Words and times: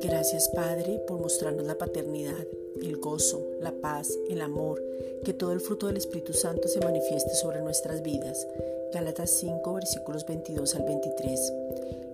Gracias 0.00 0.48
Padre 0.48 1.00
por 1.06 1.20
mostrarnos 1.20 1.66
la 1.66 1.78
paternidad, 1.78 2.46
el 2.82 2.96
gozo, 2.96 3.46
la 3.60 3.72
paz, 3.72 4.10
el 4.28 4.40
amor, 4.40 4.82
que 5.24 5.32
todo 5.32 5.52
el 5.52 5.60
fruto 5.60 5.86
del 5.86 5.96
Espíritu 5.96 6.32
Santo 6.32 6.68
se 6.68 6.80
manifieste 6.80 7.34
sobre 7.34 7.60
nuestras 7.60 8.02
vidas. 8.02 8.46
Gálatas 8.92 9.30
5 9.30 9.74
versículos 9.74 10.26
22 10.26 10.74
al 10.74 10.84
23. 10.84 11.52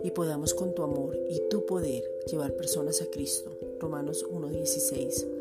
Y 0.05 0.11
podamos 0.11 0.55
con 0.55 0.75
tu 0.75 0.83
amor 0.83 1.17
y 1.31 1.41
tu 1.49 1.65
poder 1.65 2.03
llevar 2.27 2.53
personas 2.55 3.01
a 3.03 3.07
Cristo. 3.07 3.51
Romanos 3.79 4.27
1.16 4.31 5.32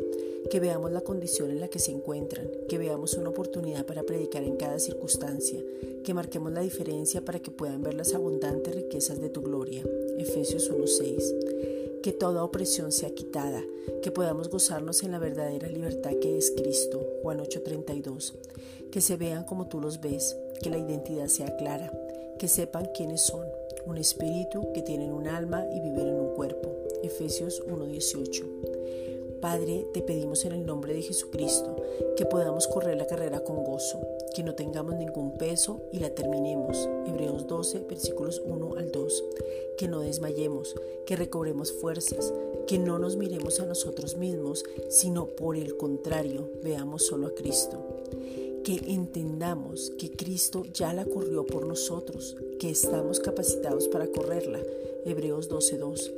que 0.49 0.59
veamos 0.59 0.91
la 0.91 1.01
condición 1.01 1.51
en 1.51 1.59
la 1.59 1.67
que 1.67 1.79
se 1.79 1.91
encuentran, 1.91 2.49
que 2.67 2.77
veamos 2.77 3.13
una 3.13 3.29
oportunidad 3.29 3.85
para 3.85 4.03
predicar 4.03 4.43
en 4.43 4.57
cada 4.57 4.79
circunstancia, 4.79 5.63
que 6.03 6.13
marquemos 6.13 6.51
la 6.51 6.61
diferencia 6.61 7.23
para 7.23 7.39
que 7.39 7.51
puedan 7.51 7.83
ver 7.83 7.93
las 7.93 8.13
abundantes 8.13 8.75
riquezas 8.75 9.21
de 9.21 9.29
tu 9.29 9.41
gloria. 9.41 9.83
Efesios 10.17 10.69
1:6. 10.69 12.01
Que 12.01 12.11
toda 12.11 12.43
opresión 12.43 12.91
sea 12.91 13.11
quitada, 13.11 13.63
que 14.01 14.11
podamos 14.11 14.49
gozarnos 14.49 15.03
en 15.03 15.11
la 15.11 15.19
verdadera 15.19 15.67
libertad 15.67 16.13
que 16.19 16.37
es 16.37 16.51
Cristo. 16.51 16.99
Juan 17.21 17.39
8:32. 17.39 18.33
Que 18.91 19.01
se 19.01 19.17
vean 19.17 19.43
como 19.43 19.67
tú 19.67 19.79
los 19.79 20.01
ves, 20.01 20.35
que 20.61 20.69
la 20.69 20.79
identidad 20.79 21.27
sea 21.27 21.55
clara, 21.57 21.91
que 22.39 22.47
sepan 22.47 22.89
quiénes 22.95 23.21
son, 23.21 23.45
un 23.85 23.97
espíritu 23.97 24.73
que 24.73 24.81
tienen 24.81 25.11
un 25.11 25.27
alma 25.27 25.65
y 25.71 25.79
viven 25.79 26.07
en 26.07 26.19
un 26.19 26.33
cuerpo. 26.33 26.75
Efesios 27.03 27.61
1:18. 27.67 28.70
Padre, 29.41 29.87
te 29.91 30.03
pedimos 30.03 30.45
en 30.45 30.51
el 30.51 30.67
nombre 30.67 30.93
de 30.93 31.01
Jesucristo 31.01 31.75
que 32.15 32.27
podamos 32.27 32.67
correr 32.67 32.95
la 32.95 33.07
carrera 33.07 33.43
con 33.43 33.63
gozo, 33.63 33.99
que 34.35 34.43
no 34.43 34.53
tengamos 34.53 34.93
ningún 34.95 35.35
peso 35.35 35.81
y 35.91 35.97
la 35.97 36.11
terminemos. 36.11 36.87
Hebreos 37.07 37.47
12, 37.47 37.79
versículos 37.89 38.39
1 38.45 38.75
al 38.77 38.91
2. 38.91 39.23
Que 39.79 39.87
no 39.87 40.01
desmayemos, 40.01 40.75
que 41.07 41.15
recobremos 41.15 41.71
fuerzas, 41.71 42.31
que 42.67 42.77
no 42.77 42.99
nos 42.99 43.15
miremos 43.15 43.59
a 43.59 43.65
nosotros 43.65 44.15
mismos, 44.15 44.63
sino 44.89 45.25
por 45.25 45.57
el 45.57 45.75
contrario, 45.75 46.47
veamos 46.63 47.07
solo 47.07 47.25
a 47.25 47.33
Cristo. 47.33 47.79
Que 48.63 48.79
entendamos 48.93 49.91
que 49.97 50.11
Cristo 50.11 50.65
ya 50.71 50.93
la 50.93 51.05
corrió 51.05 51.47
por 51.47 51.65
nosotros, 51.65 52.37
que 52.59 52.69
estamos 52.69 53.19
capacitados 53.19 53.87
para 53.87 54.05
correrla. 54.05 54.59
Hebreos 55.03 55.49
12, 55.49 55.77
2 55.79 56.11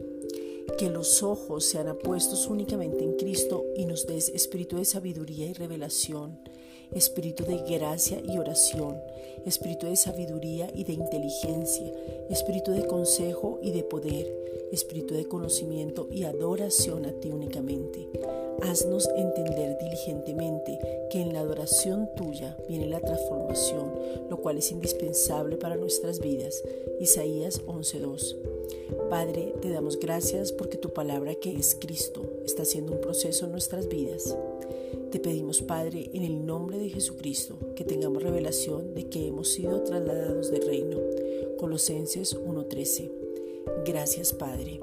que 0.78 0.90
los 0.90 1.24
ojos 1.24 1.66
sean 1.66 1.88
apuestos 1.88 2.48
únicamente 2.48 3.04
en 3.04 3.18
Cristo 3.18 3.66
y 3.76 3.86
nos 3.86 4.08
des 4.08 4.30
espíritu 4.30 4.78
de 4.78 4.86
sabiduría 4.86 5.46
y 5.46 5.54
revelación, 5.54 6.40
espíritu 6.92 7.44
de 7.46 7.58
gracia 7.58 8.22
y 8.24 8.38
oración, 8.38 8.98
espíritu 9.46 9.88
de 9.88 9.96
sabiduría 9.96 10.70
y 10.74 10.84
de 10.84 10.94
inteligencia, 10.94 11.92
espíritu 12.30 12.72
de 12.72 12.86
consejo 12.88 13.60
y 13.62 13.72
de 13.72 13.84
poder, 13.84 14.44
espíritu 14.72 15.14
de 15.14 15.26
conocimiento 15.26 16.08
y 16.12 16.24
adoración 16.24 17.06
a 17.06 17.12
ti 17.12 17.30
únicamente. 17.30 18.10
Haznos 18.62 19.10
entender 19.18 19.78
diligentemente 19.80 20.80
que 21.12 21.22
en 21.22 21.34
la 21.34 21.42
adoración 21.42 22.10
tuya 22.16 22.58
viene 22.68 22.88
la 22.88 23.00
transformación, 23.00 23.92
lo 24.30 24.38
cual 24.38 24.58
es 24.58 24.72
indispensable 24.72 25.58
para 25.58 25.76
nuestras 25.76 26.20
vidas. 26.20 26.64
Isaías 27.00 27.62
11:2. 27.66 28.53
Padre, 29.10 29.54
te 29.62 29.70
damos 29.70 30.00
gracias 30.00 30.52
porque 30.52 30.78
tu 30.78 30.94
palabra 30.94 31.36
que 31.36 31.56
es 31.56 31.76
Cristo 31.80 32.24
está 32.46 32.64
haciendo 32.64 32.94
un 32.94 33.02
proceso 33.02 33.46
en 33.46 33.52
nuestras 33.52 33.88
vidas. 33.88 34.36
Te 35.12 35.20
pedimos, 35.20 35.62
Padre, 35.62 36.10
en 36.14 36.24
el 36.24 36.46
nombre 36.46 36.80
de 36.80 36.90
Jesucristo, 36.90 37.56
que 37.76 37.86
tengamos 37.86 38.24
revelación 38.24 38.96
de 38.96 39.10
que 39.10 39.28
hemos 39.28 39.50
sido 39.50 39.84
trasladados 39.84 40.50
del 40.50 40.66
reino. 40.66 41.00
Colosenses 41.58 42.36
1:13. 42.36 43.12
Gracias, 43.86 44.34
Padre. 44.34 44.80